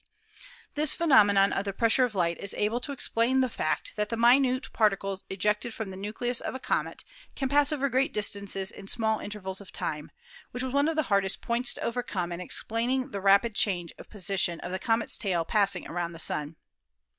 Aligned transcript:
This 0.73 0.93
phenomenon 0.95 1.53
of 1.53 1.63
the 1.63 1.73
pressure 1.73 2.03
of 2.05 2.15
light 2.15 2.39
is 2.39 2.55
able 2.55 2.79
to 2.79 2.91
explain 2.91 3.39
the 3.39 3.49
fact 3.51 3.95
that 3.97 4.09
the 4.09 4.17
minute 4.17 4.73
particles 4.73 5.23
ejected 5.29 5.75
from 5.75 5.91
the 5.91 5.95
nucleus 5.95 6.41
of 6.41 6.55
a 6.55 6.59
comet 6.59 7.03
can 7.35 7.47
pass 7.47 7.71
over 7.71 7.87
great 7.87 8.11
distances 8.11 8.71
in 8.71 8.87
small 8.87 9.19
intervals 9.19 9.61
of 9.61 9.71
time, 9.71 10.09
which 10.49 10.63
was 10.63 10.73
one 10.73 10.87
of 10.87 10.95
the 10.95 11.03
hardest 11.03 11.39
COMETS, 11.43 11.75
METEORS, 11.75 11.77
AND 11.77 11.85
METEORITES 11.85 12.01
247 12.01 12.01
points 12.01 12.09
to 12.09 12.17
overcome 12.17 12.31
in 12.31 12.41
explaining 12.41 13.11
the 13.11 13.21
rapid 13.21 13.53
change 13.53 13.93
of 13.99 14.09
posi 14.09 14.39
tion 14.39 14.59
of 14.61 14.71
the 14.71 14.79
comet's 14.79 15.17
tail 15.19 15.45
passing 15.45 15.87
around 15.87 16.13
the 16.13 16.17
Sun. 16.17 16.55